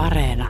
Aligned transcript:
Areena. 0.00 0.48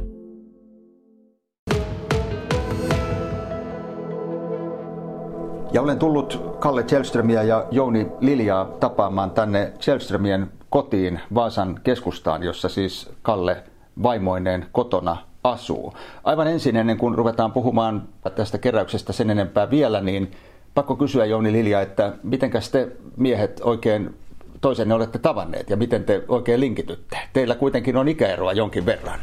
Ja 5.73 5.83
olen 5.83 5.99
tullut 5.99 6.57
Kalle 6.58 6.83
Kjellströmiä 6.83 7.42
ja 7.42 7.67
Jouni 7.71 8.07
Liljaa 8.21 8.64
tapaamaan 8.64 9.30
tänne 9.30 9.73
Kjellströmien 9.84 10.52
kotiin 10.68 11.21
Vaasan 11.34 11.80
keskustaan, 11.84 12.43
jossa 12.43 12.68
siis 12.68 13.11
Kalle 13.23 13.62
vaimoineen 14.03 14.67
kotona 14.73 15.17
asuu. 15.45 15.95
Aivan 16.25 16.48
ensin 16.48 16.77
ennen 16.77 16.98
kuin 16.98 17.14
ruvetaan 17.14 17.53
puhumaan 17.53 18.09
tästä 18.35 18.59
keräyksestä 18.59 19.12
sen 19.12 19.30
enempää 19.30 19.71
vielä, 19.71 20.01
niin 20.01 20.32
pakko 20.75 20.96
kysyä 20.96 21.25
Jouni 21.25 21.53
Lilja, 21.53 21.80
että 21.80 22.12
mitenkäs 22.23 22.71
te 22.71 22.89
miehet 23.17 23.61
oikein 23.64 24.14
toisenne 24.61 24.95
olette 24.95 25.19
tavanneet 25.19 25.71
ja 25.71 25.77
miten 25.77 26.05
te 26.05 26.25
oikein 26.29 26.61
linkitytte? 26.61 27.19
Teillä 27.32 27.55
kuitenkin 27.55 27.96
on 27.96 28.09
ikäeroa 28.09 28.53
jonkin 28.53 28.87
verran. 28.87 29.21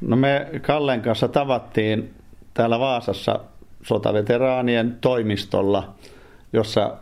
No 0.00 0.16
me 0.16 0.46
Kallen 0.62 1.00
kanssa 1.00 1.28
tavattiin 1.28 2.14
täällä 2.54 2.80
Vaasassa 2.80 3.40
sotaveteraanien 3.82 4.98
toimistolla, 5.00 5.94
jossa 6.52 6.96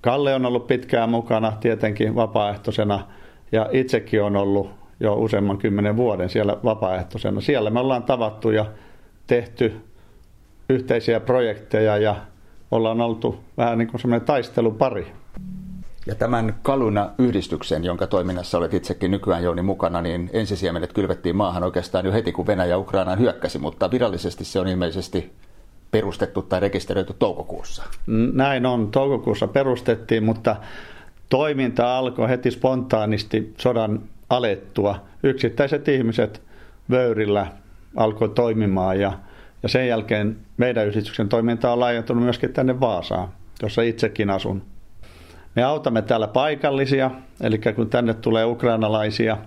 Kalle 0.00 0.34
on 0.34 0.46
ollut 0.46 0.66
pitkään 0.66 1.10
mukana 1.10 1.52
tietenkin 1.60 2.14
vapaaehtoisena 2.14 3.06
ja 3.52 3.68
itsekin 3.72 4.22
on 4.22 4.36
ollut 4.36 4.70
jo 5.00 5.14
useamman 5.14 5.58
kymmenen 5.58 5.96
vuoden 5.96 6.28
siellä 6.28 6.56
vapaaehtoisena. 6.64 7.40
Siellä 7.40 7.70
me 7.70 7.80
ollaan 7.80 8.02
tavattu 8.02 8.50
ja 8.50 8.66
tehty 9.26 9.80
yhteisiä 10.68 11.20
projekteja 11.20 11.96
ja 11.96 12.16
ollaan 12.70 13.00
oltu 13.00 13.44
vähän 13.56 13.78
niin 13.78 13.88
kuin 13.88 14.00
semmoinen 14.00 14.26
taistelupari. 14.26 15.12
Ja 16.06 16.14
tämän 16.14 16.54
Kaluna-yhdistyksen, 16.62 17.84
jonka 17.84 18.06
toiminnassa 18.06 18.58
olet 18.58 18.74
itsekin 18.74 19.10
nykyään 19.10 19.42
Jouni 19.42 19.62
mukana, 19.62 20.02
niin 20.02 20.30
ensisiemenet 20.32 20.92
kylvettiin 20.92 21.36
maahan 21.36 21.62
oikeastaan 21.62 22.06
jo 22.06 22.12
heti, 22.12 22.32
kun 22.32 22.46
Venäjä 22.46 22.78
Ukrainaan 22.78 23.18
hyökkäsi, 23.18 23.58
mutta 23.58 23.90
virallisesti 23.90 24.44
se 24.44 24.60
on 24.60 24.68
ilmeisesti 24.68 25.32
perustettu 25.90 26.42
tai 26.42 26.60
rekisteröity 26.60 27.14
toukokuussa. 27.18 27.82
Näin 28.32 28.66
on, 28.66 28.90
toukokuussa 28.90 29.46
perustettiin, 29.46 30.24
mutta 30.24 30.56
toiminta 31.28 31.98
alkoi 31.98 32.28
heti 32.28 32.50
spontaanisti 32.50 33.54
sodan 33.58 34.02
alettua. 34.30 35.00
Yksittäiset 35.22 35.88
ihmiset 35.88 36.42
vöyrillä 36.90 37.46
alkoi 37.96 38.28
toimimaan 38.28 39.00
ja, 39.00 39.12
ja 39.62 39.68
sen 39.68 39.88
jälkeen 39.88 40.36
meidän 40.56 40.86
yhdistyksen 40.86 41.28
toiminta 41.28 41.72
on 41.72 41.80
laajentunut 41.80 42.24
myöskin 42.24 42.52
tänne 42.52 42.80
Vaasaan, 42.80 43.28
jossa 43.62 43.82
itsekin 43.82 44.30
asun. 44.30 44.62
Me 45.56 45.62
autamme 45.62 46.02
täällä 46.02 46.28
paikallisia, 46.28 47.10
eli 47.40 47.58
kun 47.76 47.90
tänne 47.90 48.14
tulee 48.14 48.44
ukrainalaisia, 48.44 49.38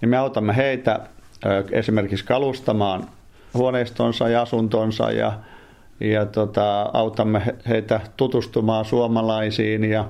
niin 0.00 0.08
me 0.08 0.16
autamme 0.16 0.56
heitä 0.56 1.00
esimerkiksi 1.70 2.24
kalustamaan 2.24 3.04
huoneistonsa 3.54 4.28
ja 4.28 4.42
asuntonsa 4.42 5.12
ja, 5.12 5.32
ja 6.00 6.26
tota, 6.26 6.90
autamme 6.92 7.42
heitä 7.68 8.00
tutustumaan 8.16 8.84
suomalaisiin 8.84 9.84
ja 9.84 10.04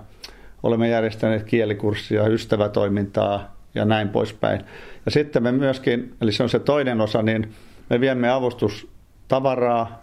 olemme 0.62 0.88
järjestäneet 0.88 1.44
kielikurssia, 1.44 2.26
ystävätoimintaa 2.26 3.56
ja 3.74 3.84
näin 3.84 4.08
poispäin. 4.08 4.60
Ja 5.04 5.10
sitten 5.10 5.42
me 5.42 5.52
myöskin, 5.52 6.16
eli 6.20 6.32
se 6.32 6.42
on 6.42 6.48
se 6.48 6.58
toinen 6.58 7.00
osa, 7.00 7.22
niin 7.22 7.52
me 7.90 8.00
viemme 8.00 8.30
avustustavaraa 8.30 10.02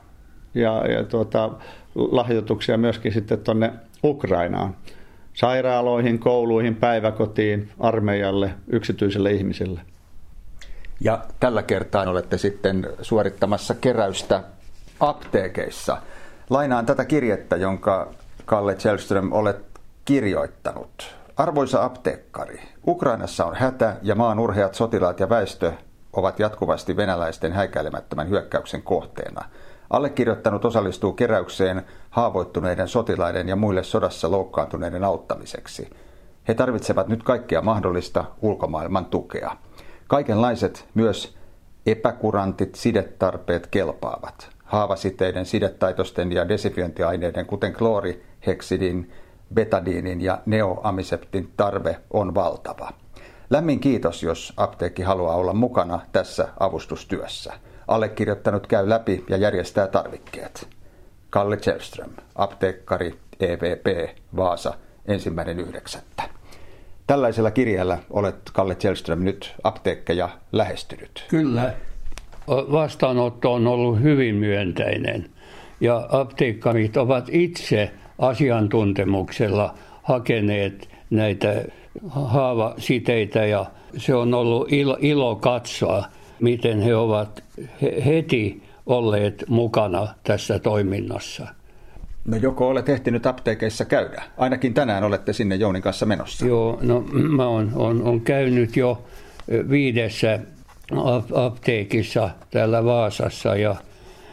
ja, 0.54 0.92
ja 0.92 1.04
tuota, 1.04 1.50
lahjoituksia 1.96 2.78
myöskin 2.78 3.14
sitten 3.14 3.40
tuonne 3.40 3.74
Ukrainaan. 4.04 4.76
Sairaaloihin, 5.36 6.20
kouluihin, 6.20 6.76
päiväkotiin, 6.76 7.70
armeijalle, 7.80 8.52
yksityiselle 8.68 9.32
ihmisille. 9.32 9.82
Ja 11.00 11.20
tällä 11.40 11.64
kertaa 11.64 12.10
olette 12.10 12.38
sitten 12.38 12.88
suorittamassa 13.02 13.76
keräystä 13.76 14.44
apteekeissa. 15.00 15.98
Lainaan 16.50 16.86
tätä 16.86 17.06
kirjettä, 17.06 17.56
jonka 17.56 18.12
Kalle 18.46 18.76
Kjellström 18.76 19.32
olet 19.32 19.66
kirjoittanut. 20.06 21.16
Arvoisa 21.38 21.84
apteekkari, 21.84 22.62
Ukrainassa 22.88 23.46
on 23.46 23.56
hätä 23.56 23.98
ja 24.02 24.16
maan 24.16 24.40
urheat 24.40 24.76
sotilaat 24.76 25.20
ja 25.20 25.30
väestö 25.30 25.74
ovat 26.14 26.40
jatkuvasti 26.40 26.98
venäläisten 26.98 27.54
häikäilemättömän 27.54 28.30
hyökkäyksen 28.30 28.82
kohteena. 28.82 29.46
Allekirjoittanut 29.90 30.66
osallistuu 30.66 31.14
keräykseen 31.14 31.82
haavoittuneiden 32.10 32.88
sotilaiden 32.88 33.50
ja 33.50 33.56
muille 33.56 33.84
sodassa 33.84 34.32
loukkaantuneiden 34.32 35.04
auttamiseksi. 35.04 35.90
He 36.48 36.54
tarvitsevat 36.54 37.08
nyt 37.08 37.24
kaikkea 37.24 37.62
mahdollista 37.62 38.26
ulkomaailman 38.42 39.06
tukea. 39.06 39.58
Kaikenlaiset, 40.08 40.88
myös 40.94 41.38
epäkurantit 41.86 42.76
sidetarpeet 42.76 43.68
kelpaavat. 43.68 44.50
Haavasiteiden, 44.64 45.46
sidetaitosten 45.46 46.32
ja 46.32 46.50
desifiointiaineiden, 46.50 47.46
kuten 47.46 47.74
kloori, 47.74 48.24
heksidin, 48.48 49.12
betadiinin 49.54 50.22
ja 50.22 50.42
neoamiseptin 50.46 51.54
tarve 51.58 52.00
on 52.12 52.36
valtava. 52.36 52.92
Lämmin 53.50 53.80
kiitos, 53.80 54.24
jos 54.24 54.54
apteekki 54.58 55.04
haluaa 55.04 55.36
olla 55.36 55.54
mukana 55.54 56.00
tässä 56.12 56.48
avustustyössä. 56.60 57.54
Allekirjoittanut 57.88 58.68
käy 58.68 58.90
läpi 58.90 59.24
ja 59.30 59.38
järjestää 59.38 59.88
tarvikkeet. 59.88 60.68
Kalle 61.30 61.58
Kjellström, 61.58 62.10
apteekkari 62.36 63.16
EVP 63.40 64.10
Vaasa, 64.36 64.74
ensimmäinen 65.06 65.60
yhdeksättä. 65.60 66.24
Tällaisella 67.08 67.52
kirjalla 67.52 67.98
olet, 68.10 68.36
Kalle 68.54 68.76
Kjellström, 68.76 69.24
nyt 69.24 69.56
apteekkeja 69.64 70.30
lähestynyt. 70.52 71.26
Kyllä. 71.28 71.74
Vastaanotto 72.48 73.54
on 73.54 73.68
ollut 73.68 74.02
hyvin 74.02 74.36
myönteinen 74.36 75.30
ja 75.82 76.08
apteekkarit 76.12 76.98
ovat 76.98 77.30
itse 77.32 77.92
asiantuntemuksella 78.20 79.74
hakeneet 80.04 80.90
näitä 81.10 81.66
haavasiteitä 82.10 83.46
ja 83.46 83.66
se 83.98 84.16
on 84.16 84.34
ollut 84.34 84.72
ilo, 84.74 84.98
ilo 85.00 85.36
katsoa, 85.36 86.06
miten 86.40 86.82
he 86.82 86.96
ovat 86.96 87.44
heti 88.06 88.64
olleet 88.86 89.44
mukana 89.48 90.08
tässä 90.24 90.60
toiminnassa. 90.60 91.48
No 92.26 92.38
joko 92.38 92.68
olet 92.68 92.90
ehtinyt 92.90 93.26
apteekeissa 93.26 93.86
käydä? 93.86 94.24
Ainakin 94.38 94.74
tänään 94.74 95.04
olette 95.04 95.34
sinne 95.34 95.56
Jounin 95.56 95.82
kanssa 95.82 96.06
menossa. 96.06 96.46
Joo, 96.46 96.80
no 96.82 97.02
mä 97.12 97.48
oon, 97.48 97.72
on, 97.76 98.02
on 98.02 98.22
käynyt 98.22 98.78
jo 98.78 99.04
viidessä 99.70 100.40
apteekissa 101.34 102.30
täällä 102.52 102.86
Vaasassa 102.86 103.56
ja 103.56 103.76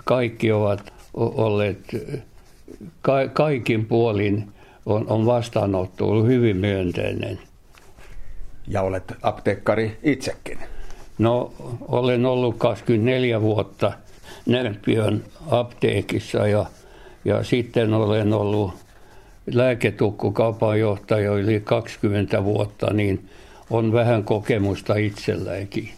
kaikki 0.05 0.53
ovat 0.53 0.93
olleet 1.15 1.79
ka- 3.03 3.29
kaikin 3.33 3.87
puolin 3.87 4.49
on, 4.87 5.07
on 5.09 5.27
vastaanotto 5.27 6.09
ollut 6.09 6.27
hyvin 6.27 6.57
myönteinen. 6.57 7.39
Ja 8.69 8.83
olet 8.83 9.13
apteekkari 9.23 9.99
itsekin? 10.03 10.59
No, 11.19 11.53
olen 11.89 12.27
ollut 12.27 12.57
24 12.59 13.41
vuotta 13.41 13.93
Närpiön 14.47 15.25
apteekissa 15.51 16.47
ja, 16.47 16.67
ja 17.25 17.45
sitten 17.45 17.95
olen 17.95 18.33
ollut 18.33 18.75
lääketukkukaupan 19.47 20.81
johtaja 20.81 21.33
yli 21.33 21.61
20 21.61 22.45
vuotta, 22.45 22.93
niin 22.93 23.29
on 23.71 23.93
vähän 23.93 24.25
kokemusta 24.25 24.95
itselläänkin. 24.95 25.91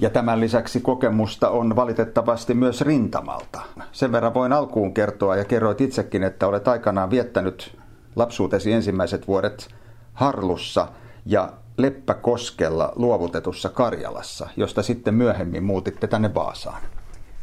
Ja 0.00 0.10
tämän 0.10 0.40
lisäksi 0.40 0.80
kokemusta 0.80 1.50
on 1.50 1.76
valitettavasti 1.76 2.54
myös 2.54 2.80
rintamalta. 2.80 3.60
Sen 3.92 4.12
verran 4.12 4.34
voin 4.34 4.52
alkuun 4.52 4.94
kertoa 4.94 5.36
ja 5.36 5.44
kerroit 5.44 5.80
itsekin, 5.80 6.22
että 6.22 6.46
olet 6.46 6.68
aikanaan 6.68 7.10
viettänyt 7.10 7.78
lapsuutesi 8.16 8.72
ensimmäiset 8.72 9.28
vuodet 9.28 9.68
Harlussa 10.14 10.88
ja 11.26 11.52
Leppäkoskella 11.80 12.92
luovutetussa 12.96 13.68
Karjalassa, 13.68 14.48
josta 14.56 14.82
sitten 14.82 15.14
myöhemmin 15.14 15.64
muutitte 15.64 16.06
tänne 16.06 16.34
Vaasaan. 16.34 16.82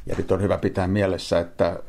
Ja 0.05 0.15
nyt 0.17 0.31
on 0.31 0.41
hyvä 0.41 0.57
pitää 0.57 0.87
mielessä, 0.87 1.39
että 1.39 1.79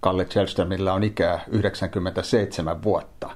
Kalle 0.00 0.24
Kjellströmillä 0.24 0.92
on 0.92 1.02
ikää 1.02 1.40
97 1.50 2.82
vuotta. 2.82 3.30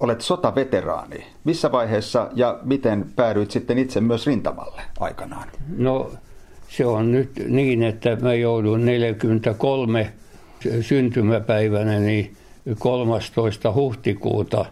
Olet 0.00 0.20
sotaveteraani. 0.20 1.26
Missä 1.44 1.72
vaiheessa 1.72 2.30
ja 2.34 2.58
miten 2.62 3.06
päädyit 3.16 3.50
sitten 3.50 3.78
itse 3.78 4.00
myös 4.00 4.26
rintamalle 4.26 4.82
aikanaan? 5.00 5.48
No 5.76 6.10
se 6.68 6.86
on 6.86 7.12
nyt 7.12 7.30
niin, 7.48 7.82
että 7.82 8.16
mä 8.16 8.34
joudun 8.34 8.84
43 8.84 10.12
syntymäpäivänä 10.80 11.98
niin 11.98 12.36
13. 12.78 13.72
huhtikuuta 13.72 14.66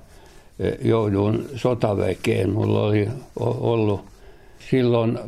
joudun 0.84 1.44
sotaväkeen. 1.56 2.50
Mulla 2.50 2.82
oli 2.82 3.08
ollut 3.40 4.04
silloin 4.70 5.18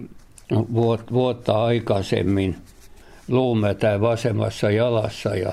vuotta 1.12 1.64
aikaisemmin 1.64 2.56
luumätä 3.28 4.00
vasemmassa 4.00 4.70
jalassa 4.70 5.36
ja, 5.36 5.52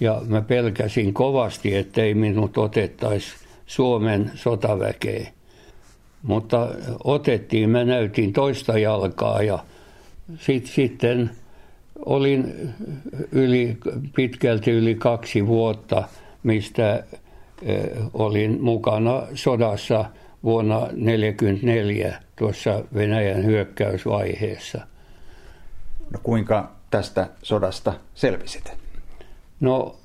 ja 0.00 0.22
mä 0.26 0.40
pelkäsin 0.40 1.14
kovasti, 1.14 1.76
ettei 1.76 2.14
minut 2.14 2.58
otettaisi 2.58 3.26
Suomen 3.66 4.30
sotaväkeen. 4.34 5.28
Mutta 6.22 6.68
otettiin, 7.04 7.70
mä 7.70 7.84
näytin 7.84 8.32
toista 8.32 8.78
jalkaa 8.78 9.42
ja 9.42 9.58
sitten 10.64 11.30
olin 12.06 12.54
yli, 13.32 13.76
pitkälti 14.16 14.70
yli 14.70 14.94
kaksi 14.94 15.46
vuotta, 15.46 16.04
mistä 16.42 17.04
olin 18.14 18.62
mukana 18.62 19.22
sodassa 19.34 20.04
vuonna 20.44 20.78
1944 20.78 22.22
tuossa 22.36 22.84
Venäjän 22.94 23.44
hyökkäysvaiheessa. 23.44 24.80
No 26.10 26.20
kuinka 26.22 26.72
tästä 26.90 27.26
sodasta 27.42 27.92
selvisit? 28.14 28.72
No 29.60 29.96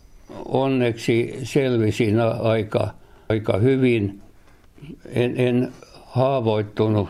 onneksi 0.46 1.40
selvisin 1.44 2.20
aika, 2.42 2.88
aika 3.30 3.58
hyvin. 3.58 4.22
En, 5.06 5.34
en 5.38 5.72
haavoittunut 6.06 7.10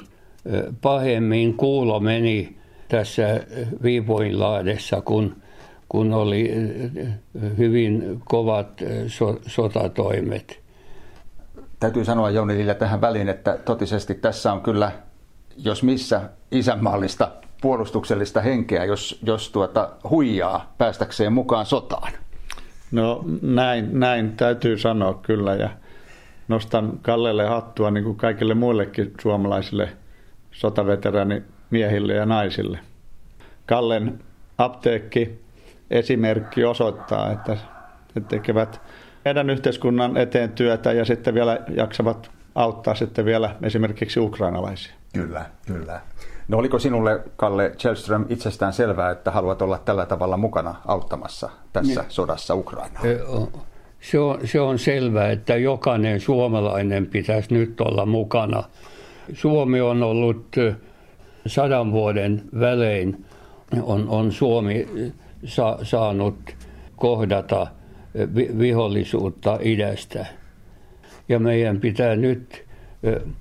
pahemmin. 0.81 1.53
Kuulo 1.53 2.00
meni 2.00 2.57
tässä 2.88 3.39
Viipoinlaadessa, 3.83 5.01
kun, 5.01 5.35
kun 5.89 6.13
oli 6.13 6.51
hyvin 7.57 8.22
kovat 8.25 8.81
so, 9.07 9.39
sotatoimet. 9.48 10.60
Täytyy 11.80 12.06
sanoa 12.06 12.30
Jouni 12.30 12.57
Lille 12.57 12.75
tähän 12.75 13.01
väliin, 13.01 13.30
että 13.30 13.57
totisesti 13.66 14.13
tässä 14.13 14.54
on 14.54 14.62
kyllä, 14.62 14.92
jos 15.57 15.84
missä, 15.84 16.22
isänmaallista 16.51 17.31
puolustuksellista 17.62 18.42
henkeä, 18.42 18.86
jos, 18.86 19.19
jos 19.24 19.50
tuota 19.50 19.89
huijaa 20.10 20.74
päästäkseen 20.78 21.34
mukaan 21.34 21.66
sotaan. 21.66 22.12
No 22.92 23.25
näin, 23.42 24.00
näin 24.00 24.36
täytyy 24.38 24.78
sanoa 24.78 25.13
kyllä 25.13 25.56
ja 25.56 25.69
nostan 26.48 27.00
Kallelle 27.01 27.45
hattua 27.48 27.92
niin 27.92 28.04
kuin 28.04 28.18
kaikille 28.18 28.54
muillekin 28.54 29.13
suomalaisille 29.22 29.89
miehille 31.69 32.13
ja 32.13 32.25
naisille. 32.25 32.80
Kallen 33.66 34.19
apteekki 34.57 35.46
esimerkki 35.92 36.66
osoittaa, 36.66 37.31
että 37.31 37.57
he 38.16 38.22
tekevät 38.22 38.81
meidän 39.25 39.50
yhteiskunnan 39.50 40.18
eteen 40.18 40.51
työtä 40.51 40.92
ja 40.92 41.06
sitten 41.06 41.34
vielä 41.34 41.60
jaksavat 41.75 42.31
auttaa 42.56 42.95
sitten 42.95 43.25
vielä 43.25 43.56
esimerkiksi 43.63 44.19
ukrainalaisia. 44.19 44.94
Kyllä, 45.13 45.45
kyllä. 45.66 46.01
No 46.48 46.57
oliko 46.57 46.80
sinulle, 46.80 47.24
Kalle 47.36 47.72
Chelström, 47.78 48.25
itsestään 48.30 48.74
selvää, 48.74 49.12
että 49.12 49.31
haluat 49.31 49.62
olla 49.62 49.78
tällä 49.78 50.06
tavalla 50.06 50.38
mukana 50.38 50.75
auttamassa 50.86 51.50
tässä 51.74 52.01
niin. 52.01 52.12
sodassa 52.12 52.56
Ukrainaa? 52.56 53.04
Se 54.01 54.19
on, 54.19 54.39
se 54.48 54.60
on 54.60 54.80
selvää, 54.80 55.31
että 55.31 55.56
jokainen 55.56 56.19
suomalainen 56.19 57.07
pitäisi 57.07 57.54
nyt 57.54 57.81
olla 57.81 58.06
mukana. 58.06 58.63
Suomi 59.34 59.81
on 59.81 60.04
ollut 60.04 60.56
sadan 61.48 61.92
vuoden 61.92 62.42
välein, 62.60 63.25
on, 63.81 64.10
on 64.10 64.31
Suomi 64.31 64.88
sa, 65.45 65.78
saanut 65.84 66.38
kohdata 66.95 67.68
vihollisuutta 68.60 69.60
idästä. 69.62 70.25
Ja 71.30 71.39
meidän 71.39 71.80
pitää 71.80 72.16
nyt 72.16 72.66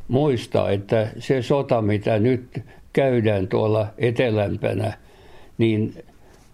muistaa, 0.08 0.70
että 0.70 1.08
se 1.18 1.42
sota, 1.42 1.82
mitä 1.82 2.18
nyt 2.18 2.62
käydään 2.92 3.48
tuolla 3.48 3.86
etelämpänä, 3.98 4.92
niin 5.58 6.04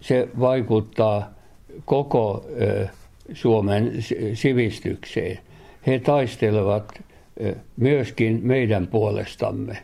se 0.01 0.29
vaikuttaa 0.39 1.33
koko 1.85 2.45
Suomen 3.33 3.91
sivistykseen. 4.33 5.39
He 5.87 5.99
taistelevat 5.99 7.03
myöskin 7.77 8.39
meidän 8.43 8.87
puolestamme. 8.87 9.77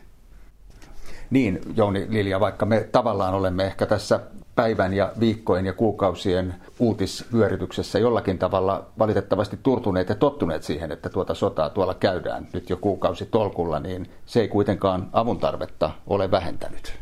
Niin, 1.30 1.60
Jouni 1.76 2.06
Lilja, 2.08 2.40
vaikka 2.40 2.66
me 2.66 2.88
tavallaan 2.92 3.34
olemme 3.34 3.64
ehkä 3.64 3.86
tässä 3.86 4.20
päivän 4.60 4.94
ja 4.94 5.12
viikkojen 5.20 5.66
ja 5.66 5.72
kuukausien 5.72 6.54
uutisvyörytyksessä 6.78 7.98
jollakin 7.98 8.38
tavalla 8.38 8.86
valitettavasti 8.98 9.58
turtuneet 9.62 10.08
ja 10.08 10.14
tottuneet 10.14 10.62
siihen, 10.62 10.92
että 10.92 11.08
tuota 11.08 11.34
sotaa 11.34 11.70
tuolla 11.70 11.94
käydään 11.94 12.48
nyt 12.52 12.70
jo 12.70 12.76
kuukausi 12.76 13.26
tolkulla, 13.26 13.80
niin 13.80 14.10
se 14.26 14.40
ei 14.40 14.48
kuitenkaan 14.48 15.08
avun 15.12 15.38
tarvetta 15.38 15.90
ole 16.06 16.30
vähentänyt. 16.30 16.92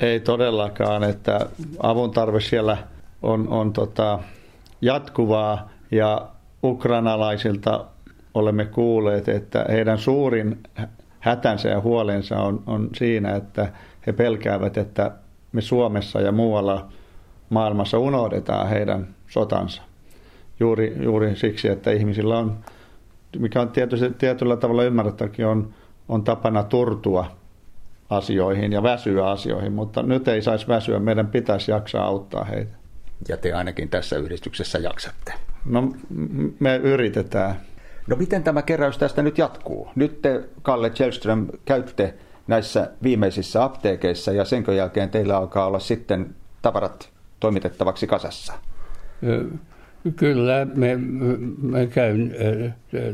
Ei 0.00 0.20
todellakaan, 0.20 1.04
että 1.04 1.46
avun 1.82 2.10
tarve 2.10 2.40
siellä 2.40 2.76
on, 3.22 3.48
on 3.48 3.72
tota 3.72 4.18
jatkuvaa 4.80 5.70
ja 5.90 6.28
ukrainalaisilta 6.64 7.84
olemme 8.34 8.64
kuulleet, 8.64 9.28
että 9.28 9.64
heidän 9.68 9.98
suurin 9.98 10.62
hätänsä 11.20 11.68
ja 11.68 11.80
huolensa 11.80 12.36
on, 12.36 12.62
on 12.66 12.88
siinä, 12.96 13.36
että 13.36 13.72
he 14.06 14.12
pelkäävät, 14.12 14.76
että 14.76 15.10
me 15.52 15.60
Suomessa 15.60 16.20
ja 16.20 16.32
muualla 16.32 16.88
maailmassa 17.50 17.98
unohdetaan 17.98 18.68
heidän 18.68 19.14
sotansa. 19.28 19.82
Juuri, 20.60 20.96
juuri 21.02 21.36
siksi, 21.36 21.68
että 21.68 21.90
ihmisillä 21.90 22.38
on, 22.38 22.58
mikä 23.38 23.60
on 23.60 23.68
tietysti, 23.68 24.10
tietyllä 24.10 24.56
tavalla 24.56 24.84
ymmärrettäkin, 24.84 25.46
on, 25.46 25.74
on 26.08 26.24
tapana 26.24 26.62
turtua 26.62 27.26
asioihin 28.10 28.72
ja 28.72 28.82
väsyä 28.82 29.30
asioihin, 29.30 29.72
mutta 29.72 30.02
nyt 30.02 30.28
ei 30.28 30.42
saisi 30.42 30.68
väsyä, 30.68 30.98
meidän 30.98 31.26
pitäisi 31.26 31.70
jaksaa 31.70 32.04
auttaa 32.04 32.44
heitä. 32.44 32.76
Ja 33.28 33.36
te 33.36 33.52
ainakin 33.52 33.88
tässä 33.88 34.16
yhdistyksessä 34.16 34.78
jaksatte. 34.78 35.32
No 35.64 35.92
me 36.60 36.76
yritetään. 36.76 37.60
No 38.06 38.16
miten 38.16 38.42
tämä 38.42 38.62
keräys 38.62 38.98
tästä 38.98 39.22
nyt 39.22 39.38
jatkuu? 39.38 39.88
Nyt 39.94 40.22
te, 40.22 40.44
Kalle 40.62 40.90
Kjellström, 40.90 41.46
käytte 41.64 42.14
näissä 42.48 42.90
viimeisissä 43.02 43.64
apteekeissa 43.64 44.32
ja 44.32 44.44
sen 44.44 44.64
jälkeen 44.76 45.10
teillä 45.10 45.36
alkaa 45.36 45.66
olla 45.66 45.78
sitten 45.78 46.34
tavarat 46.62 47.10
toimitettavaksi 47.40 48.06
kasassa? 48.06 48.52
Kyllä, 50.16 50.66
me, 50.74 50.96
me 51.62 51.86
käyn 51.86 52.34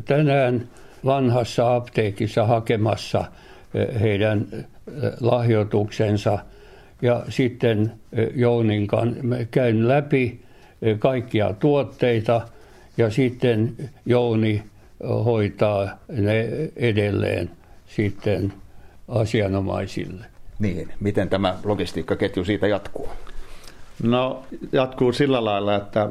tänään 0.05 0.69
vanhassa 1.05 1.77
apteekissa 1.77 2.47
hakemassa 2.47 3.25
heidän 4.01 4.47
lahjoituksensa 5.21 6.39
ja 7.03 7.23
sitten 7.29 7.93
Jouninkan 8.35 9.17
käyn 9.51 9.89
läpi 9.89 10.41
kaikkia 10.99 11.53
tuotteita 11.53 12.49
ja 12.97 13.11
sitten 13.11 13.77
Jouni 14.07 14.63
hoitaa 15.25 15.99
ne 16.09 16.49
edelleen 16.77 17.51
sitten 17.87 18.53
asianomaisille. 19.09 20.27
Niin, 20.59 20.93
miten 21.01 21.29
tämä 21.29 21.55
logistiikkaketju 21.65 22.45
siitä 22.45 22.67
jatkuu? 22.67 23.09
No 24.03 24.43
jatkuu 24.73 25.13
sillä 25.13 25.45
lailla, 25.45 25.75
että 25.75 26.09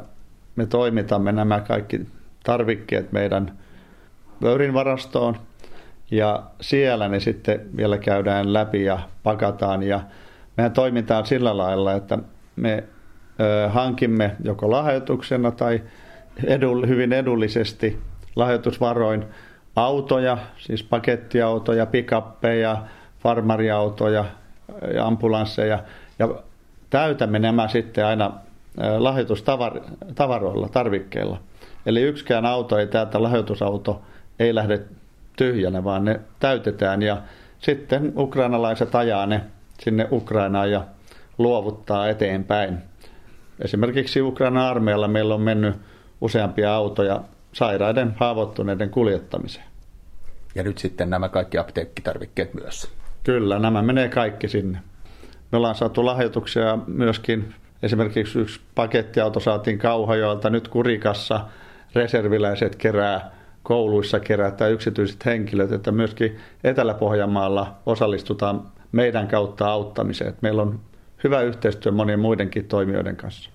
me 0.56 0.66
toimitamme 0.66 1.32
nämä 1.32 1.60
kaikki 1.60 2.02
tarvikkeet 2.44 3.12
meidän 3.12 3.58
vöyrin 4.42 4.74
varastoon 4.74 5.38
ja 6.12 6.44
siellä 6.62 7.10
ne 7.10 7.20
sitten 7.20 7.78
vielä 7.78 7.98
käydään 7.98 8.54
läpi 8.54 8.84
ja 8.84 9.00
pakataan 9.24 9.84
ja 9.84 10.02
meidän 10.58 10.72
toiminta 10.72 11.18
on 11.18 11.26
sillä 11.26 11.58
lailla, 11.58 11.94
että 11.94 12.18
me 12.56 12.84
ö, 13.40 13.70
hankimme 13.70 14.36
joko 14.44 14.72
lahjoituksena 14.72 15.52
tai 15.52 15.82
edull, 16.44 16.88
hyvin 16.88 17.14
edullisesti 17.14 18.00
lahjoitusvaroin 18.36 19.26
autoja, 19.76 20.38
siis 20.58 20.84
pakettiautoja, 20.84 21.86
pikappeja, 21.86 22.78
farmariautoja 23.20 24.26
ja 24.94 25.06
ambulansseja 25.08 25.80
ja 26.20 26.30
täytämme 26.90 27.40
nämä 27.40 27.68
sitten 27.68 28.06
aina 28.06 28.32
lahjoitustavaroilla, 28.98 30.70
tarvikkeilla. 30.70 31.40
Eli 31.86 32.02
yksikään 32.02 32.46
auto 32.46 32.78
ei 32.78 32.88
täältä 32.88 33.24
lahjoitusauto 33.24 34.02
ei 34.40 34.56
lähde 34.56 34.82
tyhjänä, 35.38 35.84
vaan 35.84 36.06
ne 36.06 36.20
täytetään 36.40 37.02
ja 37.02 37.18
sitten 37.60 38.14
ukrainalaiset 38.18 38.96
ajaa 38.96 39.26
ne 39.26 39.42
sinne 39.80 40.08
Ukrainaan 40.12 40.72
ja 40.72 40.86
luovuttaa 41.38 42.10
eteenpäin. 42.10 42.78
Esimerkiksi 43.60 44.22
Ukrainan 44.22 44.64
armeijalla 44.64 45.08
meillä 45.08 45.36
on 45.36 45.42
mennyt 45.42 45.76
useampia 46.22 46.76
autoja 46.76 47.22
sairaiden 47.54 48.16
haavoittuneiden 48.20 48.90
kuljettamiseen. 48.90 49.66
Ja 50.56 50.64
nyt 50.64 50.78
sitten 50.78 51.10
nämä 51.10 51.30
kaikki 51.30 51.58
apteekkitarvikkeet 51.58 52.54
myös. 52.54 52.92
Kyllä, 53.24 53.60
nämä 53.60 53.82
menee 53.82 54.10
kaikki 54.10 54.48
sinne. 54.48 54.80
Me 55.52 55.58
ollaan 55.58 55.76
saatu 55.76 56.06
lahjoituksia 56.06 56.78
myöskin, 56.88 57.54
esimerkiksi 57.84 58.40
yksi 58.40 58.62
pakettiauto 58.76 59.40
saatiin 59.40 59.80
Kauhajoilta, 59.80 60.50
nyt 60.50 60.68
Kurikassa 60.68 61.46
reserviläiset 61.96 62.76
kerää, 62.76 63.32
kouluissa 63.64 64.20
kerätään 64.20 64.72
yksityiset 64.72 65.26
henkilöt, 65.26 65.72
että 65.72 65.92
myöskin 65.92 66.38
Etelä-Pohjanmaalla 66.64 67.76
osallistutaan 67.86 68.62
meidän 68.92 69.28
kautta 69.28 69.68
auttamiseen. 69.68 70.34
Meillä 70.42 70.62
on 70.62 70.80
hyvä 71.24 71.42
yhteistyö 71.42 71.92
monien 71.92 72.20
muidenkin 72.20 72.66
toimijoiden 72.66 73.16
kanssa. 73.16 73.50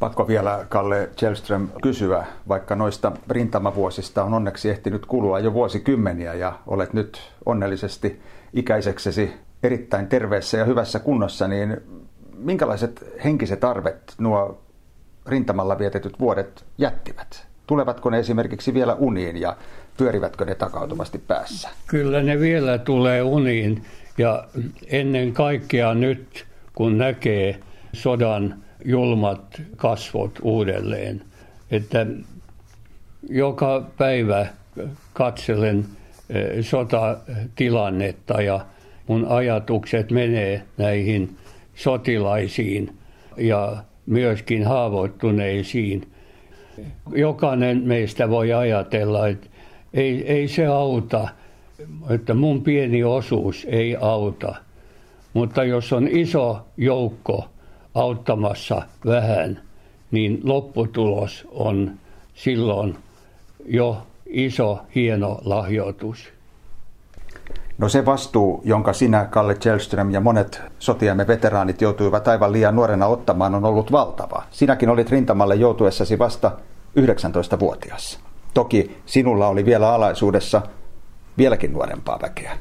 Pakko 0.00 0.28
vielä, 0.28 0.66
Kalle 0.68 1.08
Kjellström, 1.16 1.68
kysyä, 1.82 2.24
vaikka 2.48 2.74
noista 2.74 3.12
rintamavuosista 3.30 4.24
on 4.24 4.34
onneksi 4.34 4.70
ehtinyt 4.70 5.06
kulua 5.06 5.40
jo 5.40 5.52
vuosikymmeniä 5.52 6.34
ja 6.34 6.58
olet 6.66 6.92
nyt 6.92 7.32
onnellisesti 7.46 8.20
ikäiseksesi 8.52 9.32
erittäin 9.62 10.06
terveessä 10.06 10.58
ja 10.58 10.64
hyvässä 10.64 10.98
kunnossa, 10.98 11.48
niin 11.48 11.76
minkälaiset 12.38 13.04
henkiset 13.24 13.64
arvet 13.64 14.14
nuo 14.18 14.60
rintamalla 15.26 15.78
vietetyt 15.78 16.20
vuodet 16.20 16.64
jättivät? 16.78 17.46
Tulevatko 17.66 18.10
ne 18.10 18.18
esimerkiksi 18.18 18.74
vielä 18.74 18.94
uniin 18.94 19.40
ja 19.40 19.56
pyörivätkö 19.96 20.44
ne 20.44 20.54
takautuvasti 20.54 21.18
päässä? 21.18 21.68
Kyllä 21.86 22.22
ne 22.22 22.40
vielä 22.40 22.78
tulee 22.78 23.22
uniin 23.22 23.84
ja 24.18 24.44
ennen 24.86 25.32
kaikkea 25.32 25.94
nyt, 25.94 26.46
kun 26.74 26.98
näkee 26.98 27.60
sodan 27.92 28.63
julmat 28.84 29.62
kasvot 29.76 30.38
uudelleen, 30.42 31.22
että 31.70 32.06
joka 33.28 33.84
päivä 33.98 34.46
katselen 35.12 35.84
eh, 36.30 36.64
sotatilannetta 36.64 38.42
ja 38.42 38.66
mun 39.06 39.26
ajatukset 39.28 40.10
menee 40.10 40.62
näihin 40.78 41.36
sotilaisiin 41.74 42.96
ja 43.36 43.76
myöskin 44.06 44.66
haavoittuneisiin. 44.66 46.08
Jokainen 47.14 47.82
meistä 47.82 48.30
voi 48.30 48.52
ajatella, 48.52 49.28
että 49.28 49.46
ei, 49.94 50.32
ei 50.32 50.48
se 50.48 50.66
auta, 50.66 51.28
että 52.10 52.34
mun 52.34 52.62
pieni 52.62 53.04
osuus 53.04 53.66
ei 53.70 53.96
auta. 54.00 54.54
Mutta 55.32 55.64
jos 55.64 55.92
on 55.92 56.08
iso 56.08 56.66
joukko 56.76 57.48
auttamassa 57.94 58.82
vähän, 59.06 59.60
niin 60.10 60.40
lopputulos 60.44 61.48
on 61.50 61.92
silloin 62.34 62.96
jo 63.66 64.02
iso, 64.26 64.78
hieno 64.94 65.38
lahjoitus. 65.44 66.28
No 67.78 67.88
se 67.88 68.06
vastuu, 68.06 68.62
jonka 68.64 68.92
sinä, 68.92 69.24
Kalle 69.24 69.54
Kjellström 69.54 70.10
ja 70.10 70.20
monet 70.20 70.62
sotiamme 70.78 71.26
veteraanit 71.26 71.80
joutuivat 71.80 72.28
aivan 72.28 72.52
liian 72.52 72.76
nuorena 72.76 73.06
ottamaan, 73.06 73.54
on 73.54 73.64
ollut 73.64 73.92
valtava. 73.92 74.42
Sinäkin 74.50 74.88
olit 74.88 75.10
rintamalle 75.10 75.54
joutuessasi 75.54 76.18
vasta 76.18 76.52
19-vuotias. 77.00 78.18
Toki 78.54 78.96
sinulla 79.06 79.48
oli 79.48 79.64
vielä 79.64 79.94
alaisuudessa 79.94 80.62
vieläkin 81.38 81.72
nuorempaa 81.72 82.18
väkeä. 82.22 82.56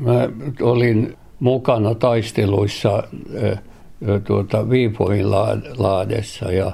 Mä 0.00 0.28
olin 0.62 1.16
mukana 1.40 1.94
taisteluissa 1.94 3.02
tuota, 4.24 4.70
Viipurin 4.70 5.30
laadessa 5.78 6.52
ja 6.52 6.72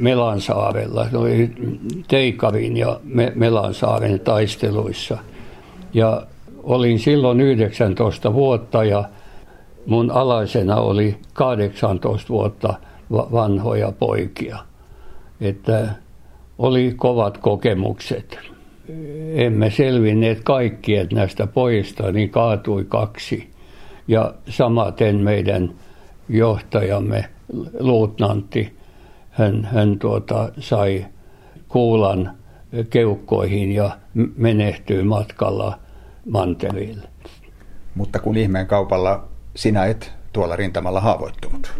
Melansaarella, 0.00 1.06
oli 1.14 1.50
Teikarin 2.08 2.76
ja 2.76 3.00
Melansaaren 3.34 4.20
taisteluissa. 4.20 5.18
Ja 5.94 6.26
olin 6.62 6.98
silloin 6.98 7.40
19 7.40 8.34
vuotta 8.34 8.84
ja 8.84 9.04
mun 9.86 10.10
alaisena 10.10 10.76
oli 10.76 11.16
18 11.32 12.28
vuotta 12.28 12.74
vanhoja 13.12 13.92
poikia. 13.92 14.58
Että 15.40 15.88
oli 16.58 16.94
kovat 16.96 17.38
kokemukset. 17.38 18.38
Emme 19.34 19.70
selvinneet 19.70 20.40
kaikki, 20.44 20.96
että 20.96 21.14
näistä 21.14 21.46
pojista 21.46 22.12
niin 22.12 22.30
kaatui 22.30 22.84
kaksi. 22.84 23.50
Ja 24.08 24.34
samaten 24.48 25.16
meidän 25.16 25.74
johtajamme, 26.28 27.24
luutnantti, 27.80 28.76
hän, 29.30 29.64
hän 29.64 29.98
tuota, 29.98 30.48
sai 30.58 31.06
kuulan 31.68 32.32
keukkoihin 32.90 33.72
ja 33.72 33.90
menehtyi 34.36 35.02
matkalla 35.02 35.78
manterille. 36.30 37.08
Mutta 37.94 38.18
kun 38.18 38.36
ihmeen 38.36 38.66
kaupalla 38.66 39.24
sinä 39.56 39.84
et 39.84 40.12
tuolla 40.32 40.56
rintamalla 40.56 41.00
haavoittunut. 41.00 41.72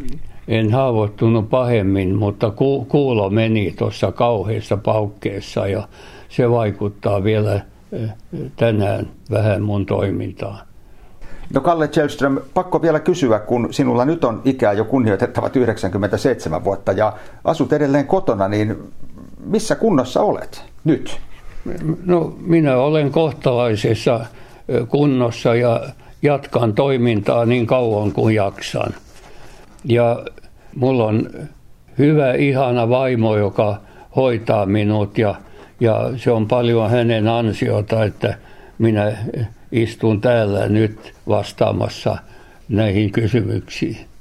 En 0.48 0.72
haavoittunut 0.72 1.50
pahemmin, 1.50 2.16
mutta 2.16 2.50
ku, 2.50 2.84
kuulo 2.84 3.30
meni 3.30 3.74
tuossa 3.78 4.12
kauheassa 4.12 4.76
paukkeessa 4.76 5.66
ja 5.66 5.88
se 6.28 6.50
vaikuttaa 6.50 7.24
vielä 7.24 7.54
eh, 7.92 8.10
tänään 8.56 9.08
vähän 9.30 9.62
mun 9.62 9.86
toimintaan. 9.86 10.58
No 11.54 11.60
Kalle 11.60 11.88
Kjellström, 11.88 12.38
pakko 12.54 12.82
vielä 12.82 13.00
kysyä, 13.00 13.38
kun 13.38 13.68
sinulla 13.70 14.04
nyt 14.04 14.24
on 14.24 14.42
ikää 14.44 14.72
jo 14.72 14.84
kunnioitettavat 14.84 15.56
97 15.56 16.64
vuotta 16.64 16.92
ja 16.92 17.12
asut 17.44 17.72
edelleen 17.72 18.06
kotona, 18.06 18.48
niin 18.48 18.92
missä 19.44 19.74
kunnossa 19.74 20.20
olet 20.20 20.64
nyt? 20.84 21.18
No 22.04 22.34
minä 22.40 22.76
olen 22.76 23.10
kohtalaisessa 23.10 24.20
kunnossa 24.88 25.54
ja 25.54 25.80
jatkan 26.22 26.74
toimintaa 26.74 27.44
niin 27.44 27.66
kauan 27.66 28.12
kuin 28.12 28.34
jaksan. 28.34 28.94
Ja 29.84 30.22
mulla 30.74 31.04
on 31.04 31.30
hyvä, 31.98 32.34
ihana 32.34 32.88
vaimo, 32.88 33.36
joka 33.36 33.80
hoitaa 34.16 34.66
minut 34.66 35.18
ja, 35.18 35.34
ja 35.80 36.10
se 36.16 36.30
on 36.30 36.48
paljon 36.48 36.90
hänen 36.90 37.28
ansiota, 37.28 38.04
että 38.04 38.34
minä 38.78 39.12
istun 39.76 40.20
täällä 40.20 40.68
nyt 40.68 41.14
vastaamassa 41.28 42.16
näihin 42.68 43.12
kysymyksiin. 43.12 44.15